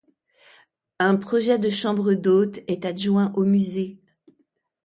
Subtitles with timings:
[0.97, 3.99] Un projet de chambre d'hôtes est adjoint au musée.